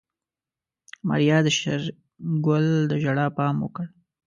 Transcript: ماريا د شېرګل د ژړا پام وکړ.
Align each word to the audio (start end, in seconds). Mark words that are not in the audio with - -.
ماريا 1.07 1.37
د 1.43 1.47
شېرګل 1.59 2.65
د 2.89 2.91
ژړا 3.03 3.27
پام 3.37 3.55
وکړ. 3.61 3.85